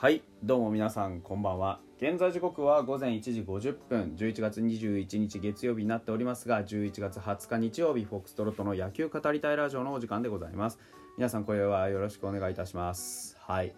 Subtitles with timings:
[0.00, 1.78] はいどうも皆さんこんばんは。
[1.98, 10.78] 現在時刻は午前1時50分11月21日月曜日になっておりますが11月20日日曜日フォックストロットの野球語りたいラジオのお時間でございます。
[11.18, 13.36] 皆さん今夜はよろしくお願いいたします。
[13.40, 13.74] はい。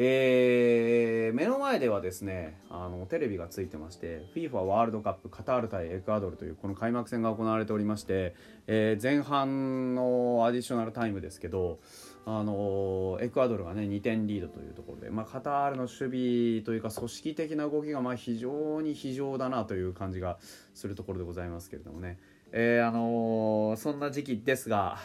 [0.00, 8.36] えー、目の前ではですねあのテレビがついてまして FIFA ワールドカップカタール対エクアドルというこの開幕戦が行われておりまして、
[8.68, 11.80] えー、前半のアディショナルタイムですけど
[12.26, 20.38] あのエクアドルがね2点リードというところで、まあ、カタールの守備というか組織的な動きがま非常に非常だなという感じが
[20.74, 22.20] するところでございますけれどもね、
[22.52, 24.98] え、あの、そんな時期ですが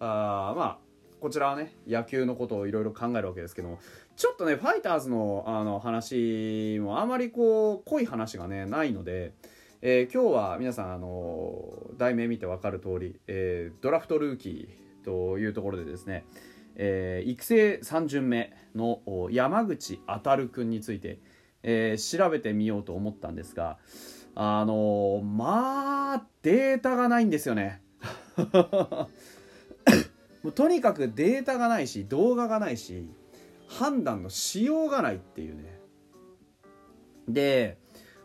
[0.00, 0.90] あまあ
[1.20, 3.78] こちらはね野球のことをいろいろ考えるわけですけども
[4.20, 9.32] ちょっとねファイターズのあの話もあまりこう濃い話がねないので。
[9.82, 11.62] えー、今日は皆さん、あの
[11.96, 16.26] 題名見て分かる通り、えー、ドラフトルーキーというところでですね、
[16.76, 21.18] えー、育成3巡目の山口あたるくんについて、
[21.62, 23.78] え、調べてみようと思ったんですが
[24.34, 27.80] あの、まあデータがないんですよね
[28.36, 29.08] も
[30.44, 33.08] うとにかくデータがないし動画がないし
[33.70, 35.78] 判断のしようがないっていうね。
[37.28, 37.78] で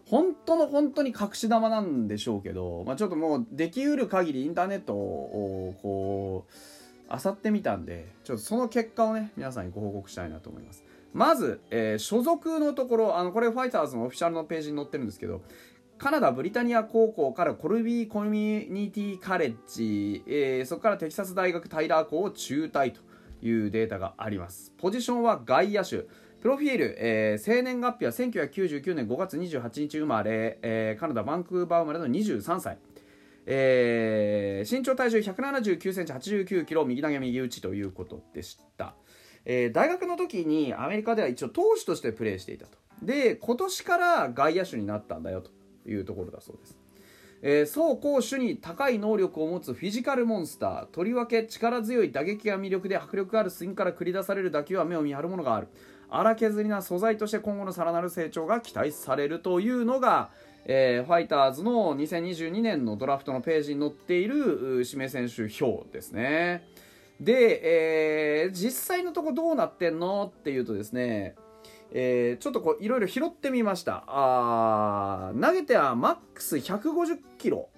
[0.07, 10.83] 本当の本当に隠し玉なんでしょうけど、まあ、ちょっともうできうる限りインターネットをこう漁ってみたんでちょっとその結果をね皆さんにご報告したいなと思います。
[11.13, 15.41] まず、えー、所属のところあのこれファイターズのオフィシャルのページに載ってるんですけど
[15.97, 22.99] カナダブリタニア高校からコルビーコミュニティカレッジ、えー、そこからテキサス大学タイラー校を中退と。
[23.47, 24.73] いうデータがあります。
[24.77, 26.05] ポジションは外野手。
[26.41, 32.77] プロフィール、えー、生年月日は1999年5月28日生まれ、えー、カナダバンクーバー生まれの23歳。
[33.47, 38.95] えー、身長体重179センチ89キロ右投げ右打ちということでした、
[39.45, 42.77] えー、大学の時にアメリカでは一応投手としてプレーしていたと。
[43.01, 45.51] で今年から外野手になったんだよと
[45.87, 46.84] いうところだそうです。
[47.47, 50.85] えー、走攻守に高い能力を持つフィジカルモンスター。
[50.87, 55.67] とりわけ力強い打撃が魅力で迫力あるスイングから繰り出される打球は目を見張るものがある。
[56.09, 60.31] 荒削りな素材として今後のさらなる成長が期待されるというのが、
[60.65, 66.67] えー、ファイターズの2022年のドラフトのページに載っている指名選手表ですね。
[67.21, 70.33] で、えー、実際のとこどうなってんの？
[70.35, 71.35] っていうとですね、
[71.91, 74.03] えー、ちょっとこういろいろ拾ってみました。
[74.07, 77.69] あ投げてはマックス150キロ。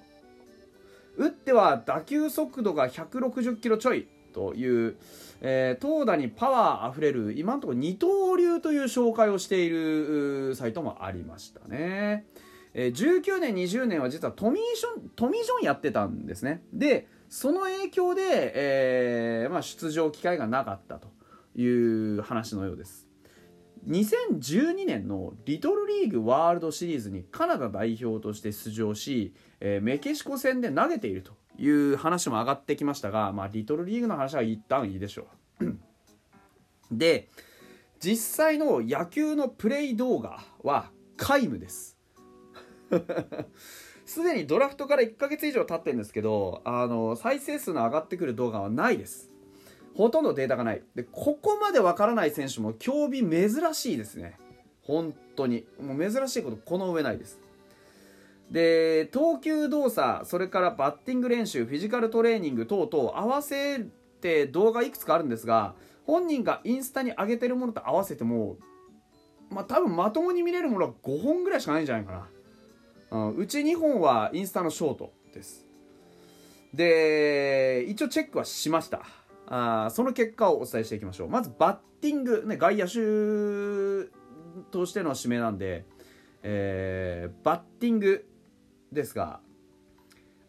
[1.18, 4.98] 打っては打球速度が160キロちょいという、
[5.42, 12.26] えー、投打にパワーあふれる今のところ二刀流という紹介をしているサイトもありましたね。
[12.74, 16.62] えー、19年20年は実はトミーショントミー・ジョンやってたんですね。
[16.72, 18.22] でその影響で、
[18.54, 21.10] えーまあ、出場機会がなかったと
[21.56, 23.07] いう話のようです。
[23.88, 35.28] 2012年のリトルリーグワールドシリーズにカナダ代表として出場し、えー、メキシコ戦で投げているという話も上がってきましたが、まあ、リトルリーグの話は一旦いいでしょ
[35.62, 35.74] う。
[36.92, 37.30] で
[38.00, 41.98] 実際の野球のプレイ動画は皆無です。
[44.06, 49.32] すでにドラフトから1ヶ月以上経ってるんですけどあの再生数の上がってくる動画はないです。
[49.98, 50.84] ほとんどデータがない。
[50.96, 54.38] でここまでわからない選手も競技珍しいですね。
[54.84, 55.66] 本当に。
[55.82, 57.42] もう珍しいことこの上ないです。
[58.52, 63.86] で投球動作それからバッティング練習フィジカルトレーニング等々合わせ
[64.22, 65.76] て動画いくつかあるんですが
[66.06, 68.56] 本人がインスタに上げてるものと合わせても
[69.50, 72.28] まあ多分まともに見れるものは5本ぐらいしかないんじゃないか
[73.12, 73.30] な。
[73.36, 75.66] うち2本はインスタのショートです。
[76.74, 79.02] で一応チェックはしました。
[79.48, 81.30] あその結果をお伝えしていきましょう。
[81.30, 84.12] まずバッティング、ね、外野手
[84.72, 85.86] としての指名なんで、
[86.44, 88.28] えー、バッティング
[88.92, 89.40] ですが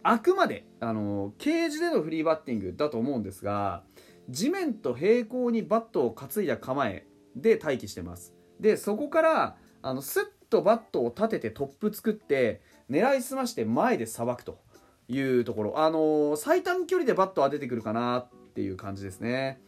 [0.02, 3.82] あくまであのケージでのフリーバッティングだと思うんですが
[4.28, 8.34] 地面と平行にバットを担いだ構えで待機してます。
[8.60, 12.60] でそこからあのスッとバットを立ててトップ作って
[12.90, 14.60] 狙いすまして前でさばくと
[15.08, 15.78] いうところ。
[15.78, 18.28] あのー、最短距離でバットは出てくるかなっ
[18.58, 19.60] ていう感じですね。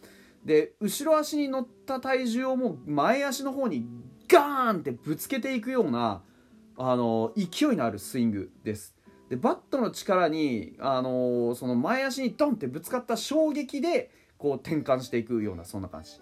[0.44, 3.86] で後ろ足に乗った体重をもう前足の方に
[4.26, 6.22] ガーンってぶつけていくような
[6.82, 8.96] あの、勢いのあるスイングです。
[9.28, 16.12] でバットの力に、あの、その前足にドンってぶつかった衝撃でこう転換していくようなそんな感じ。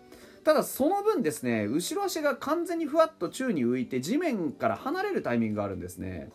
[0.44, 6.30] ただその分ですね後ろ足が完全にふわっと宙に浮いて地面から離れるタイミングがあるんですね。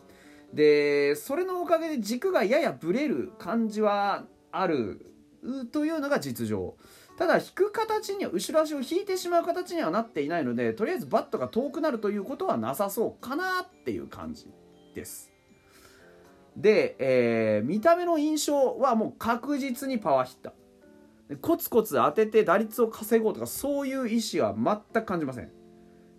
[0.52, 5.13] でそれのおかげで軸がややブレる感じはある
[5.72, 6.76] というのが実情。
[7.16, 14.48] ただ引く形には後ろ足を引いてしまう形にはなっていないのでとりあえずバットが遠くなるということはなさそうかなっていう感じ
[14.94, 15.30] です。
[16.56, 20.52] で、えー、見た目の印象はもう確実にパワーヒッター。
[21.40, 24.54] コツコツ当てて打率を稼ごうとかそういう意思は
[24.92, 25.50] 全く感じません、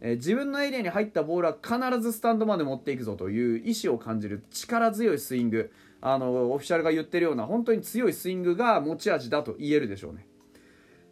[0.01, 5.71] えー、自分のエリアに入ったボールは必ずスタンドまで持っていくぞという意思を感じる力強いスイング
[6.01, 10.27] あのオフィシャルが言ってるような本当に強いスイングが持ち味だと言えるでしょうね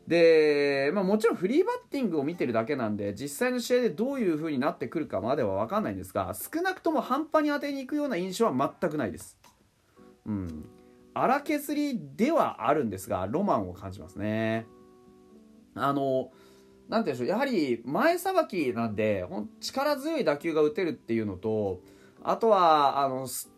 [0.07, 9.37] で、まあ、もちろんフリーバッティングを見てるだけなんで実際の試合でどういう風になってくるかまでは分かんないんですが少なくとも半端に当てに行くような印象は全くないです。
[10.25, 10.65] うん、
[11.13, 14.65] 荒削りではあるんですがロマンを感じますね。
[15.75, 16.31] あの
[16.89, 21.81] なんて言うんでしょうやはり前さばきなんでほん力強い打球が打てるっていうのと
[22.23, 23.49] あとはあのス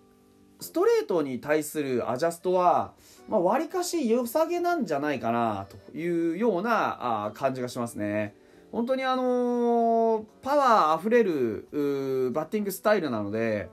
[0.71, 2.93] トレートに対するアジャストは
[3.27, 8.35] まあ、割かし良さげなんじゃないかなというようなあ感じがしますね。
[8.71, 11.67] 本当にあのー、パワーあふれる
[12.33, 13.69] バッティングスタイルなので、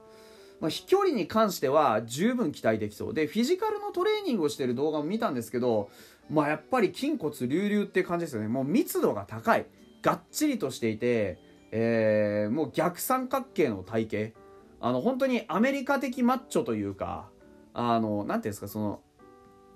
[0.63, 5.91] まあ、飛距離に関しては十分期待できそうでフィジカルのトレーニングをしてる動画も見たんですけど、
[6.31, 8.49] まあ、やっぱり筋骨隆々って感じですよね。
[8.49, 9.67] もう密度が高い。
[10.03, 11.39] がっちりとしていて、
[11.73, 14.41] えー、もう逆三角形の体型。
[14.81, 17.29] あの本当にアメリカ的マッチョというか
[17.75, 19.01] あのなんていうんですかその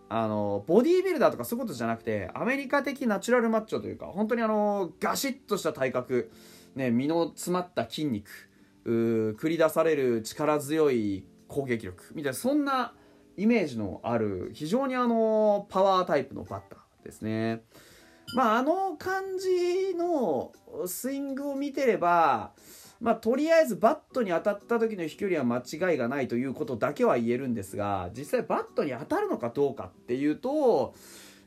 [0.08, 6.30] あのボディービルダーとかそういうことじゃなくてアメリカ的ナチュラルマッチョというか本当にあのガシッとした体格、
[6.76, 8.30] ね、身の詰まった筋肉。
[8.90, 12.94] 繰り出される力強い攻撃力みたいなそんな
[13.36, 17.62] イメージのある非常にあのパワータイプのバッターですね。
[18.34, 20.52] まあ、あの感じの
[20.86, 22.52] スイングを見てれば
[23.00, 30.94] まあ、とりあえずバットに当たった時の飛距離は間違いがないということだけは言えるんですが実際バットに当たるのかどうかっていうと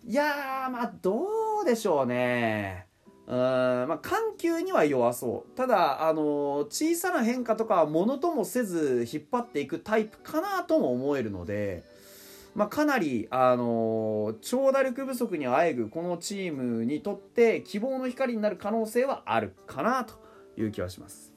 [0.06, 2.88] いやーまあどうでしょうね
[3.29, 11.83] うんまあ緩急には弱そうただあの小さな変化とかはものともせず引っ張っていくタイプかなとも思えるので。
[12.55, 20.15] まあ、かなり、あの長打力不足にあえぐこのチームにとって希望の光になる可能性はあるかなと
[20.57, 21.31] いう気はします。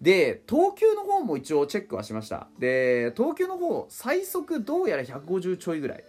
[0.00, 6.04] で投球の方も一応チェックはしましたで投球の方最速どうやら150ちょいぐらい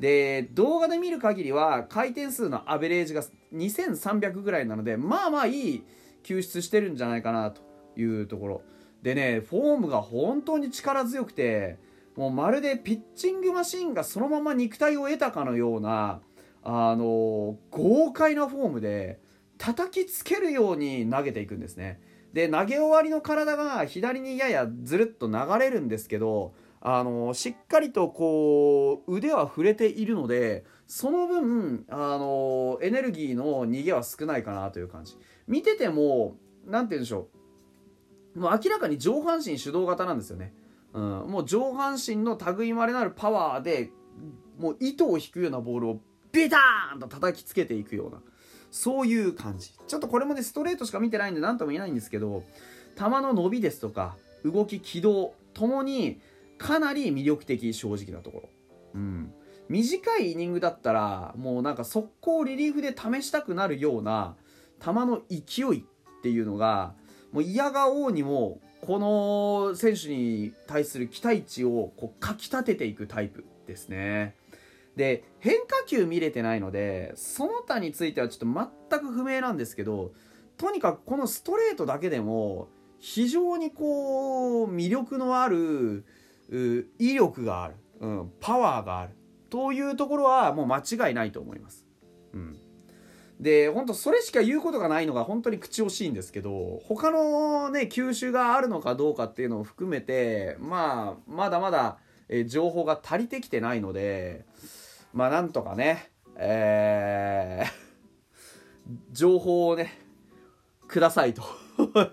[0.00, 3.22] で動画で見る限りは回転数のアベレージが
[3.54, 5.84] 2300ぐらいなのでまあまあいい
[6.22, 7.60] 救出してるんじゃないかなと
[7.96, 8.62] いうところ。
[9.02, 11.78] でねフォームが本当に力強くて
[12.16, 16.20] もうまるでピッチングマシンがそのまま肉体を得たかのような
[16.62, 19.20] あの豪快なフォームで
[19.58, 22.00] 叩きつけるように投げていくんですね。
[22.32, 35.16] で投げ終わりの体が左にややずるっと流れるんですけどあのしっかりとこう腕は触れているのでその分あのエネルギーの逃げは少ないかなという感じ。
[35.46, 36.36] 見てても
[36.66, 37.28] 何て言うんでしょ
[38.34, 38.40] う。
[38.40, 40.54] もう明らかに上半身主導型なんですよね、
[40.92, 43.90] うん、もう上半身の類まれなるパワーで
[44.56, 46.00] もう糸を引くようなボールを
[46.30, 48.22] ビターンと叩きつけていくような
[48.70, 49.72] そういう感じ。
[49.86, 52.44] ちょっとこれもねストレートしか見てないんで何とも言えないんですけど
[52.96, 56.20] 球の伸びですとか動き軌道ともに
[56.60, 58.48] かなり魅力的正直なところ
[58.94, 59.32] うん
[59.70, 64.36] 短いイニングだったらもうなんか速攻リリーフで試したくなるような
[64.84, 66.94] 球の勢いっていうのが
[67.32, 74.34] もう嫌がおうにもこの選手に対する期待値をこうかきたてていくタイプですね。
[74.96, 80.12] で変化球見れてないのでその他についてはちょっと全く不明なんですけど
[80.58, 86.04] とにかくこのストレートだけでも非常にこう魅力のある
[86.50, 89.14] 威力がある、うん、パワーがある
[89.48, 90.78] というところはもう間
[91.08, 91.86] 違いないと思います。
[92.34, 92.56] うん
[93.40, 101.96] で本当それしか言うことがないのが本当に口惜しいんですけど他のね球種があるのかどうかっていうのを含めてまあまだまだ
[102.28, 104.44] え情報が足りてきてないので
[105.14, 107.72] まあなんとかね、えー、
[109.12, 109.92] 情報をね、
[110.86, 111.42] くださいと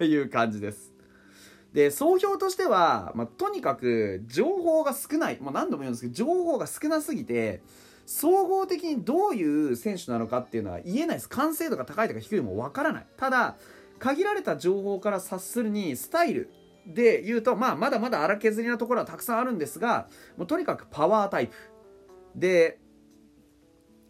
[0.03, 0.86] いう感じです。
[1.73, 5.39] で、総評としては、まあ、とにかく情報が少ない。
[5.39, 7.61] もう何度も言うんですけど、情報が少なすぎて、
[8.05, 11.29] 総合的にどういう選手なのかっていうのは言えないです。
[11.29, 13.07] 完成度が高いとか低いもわからない。
[13.17, 13.57] ただ、
[13.99, 16.49] 限られた情報から察するに、スタイル
[16.87, 20.07] で言うと、まあ、まだまだ荒削りなところはたくさんあるんですが、
[20.37, 21.53] もうとにかくパワータイプ。
[22.35, 22.79] で、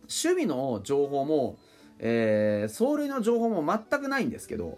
[0.02, 1.58] 守備の情報も、
[2.00, 4.78] えー、走塁の情報も全くないんですけど、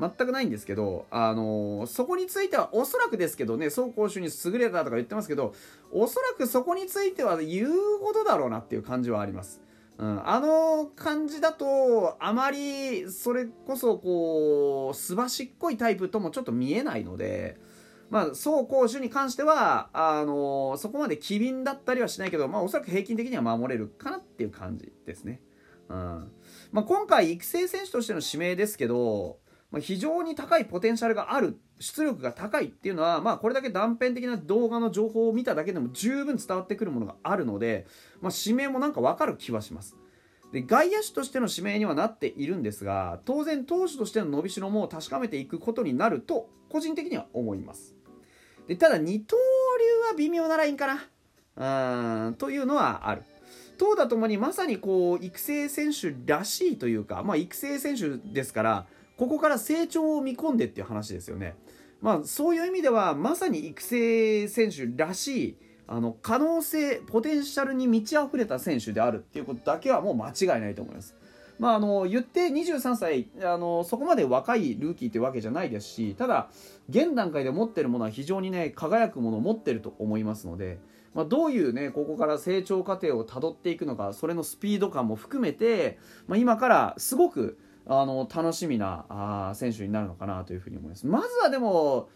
[0.00, 5.54] 全くないんですけど、あのー、そこについてはおそらくですけどね、走攻守に優れたとか言ってますけど、
[5.92, 7.68] おそらくそこについては言う
[8.00, 9.60] ほどだろうなっていう感じはあります。
[9.98, 17.58] うん、あの感じだとあまりそれこそこうすばしっこいタイプともちょっと見えないので、
[18.08, 25.42] まあ、走攻守に関してはあのそこまで機敏だったりはしないけど、まあ、おそらく平均的には守れるかなっていう感じですね。
[25.90, 26.32] うん
[26.72, 29.38] まあ、今回育成選手としての指名ですけど、
[29.70, 37.86] ま、非常に高いポテンシャルがある出力が高いっていうのは、まあ、これだけ断片的な動画の情報を見ただけでも十分伝わってくるものがあるので、
[38.20, 39.96] まあ、指名もなんか分かる気はします。
[40.52, 47.94] で外野手としての指名にはなっているんですが当然投手としての伸びしろも確かめていくことになると個人的には思います。
[48.66, 49.40] でただ二刀
[49.78, 51.04] 流は微妙なラインかな。
[51.56, 53.22] うーんというのはある。
[53.78, 58.86] 投打ともにまさにこう育成選手らしいというか、まあ、育成選手ですから
[59.20, 61.54] ここから成長を見込んでっていう話ですよね。
[62.00, 71.14] まあ、そういう意味ではまさに育成選手らしいあの可能性ポテンシャルに満ち溢れた選手であるっていうことだけはもう間違いないと思います。
[71.58, 76.48] まあ、あの言って23歳あのそこまで若いルーキーというわけじゃないですしただ
[76.88, 80.78] 現段階で持ってるものは非常にね輝くものを持ってると思いますので、
[81.12, 87.58] まあ、どういうねここから成長過程をたどっていくのかそれのスピード感も含めて、まあ、今からすごく
[87.92, 92.08] あの楽しみなあ選手になるのかなというふうに思いますまずはでも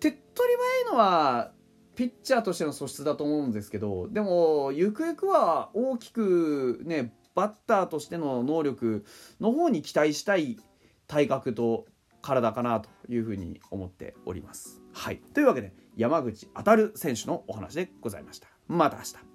[0.00, 1.52] 手っ取り早いのは
[1.94, 9.04] ピッチャーとしての素質だと思うんですけどでもゆくゆくは大きくねバッターとしての能力
[9.40, 10.58] の方に期待したい
[11.06, 11.86] 体格と
[12.20, 14.82] 体かなというふうに思っております。
[14.92, 18.48] はい、というわけで山口当選手のお話でございました。
[18.66, 19.27] また明日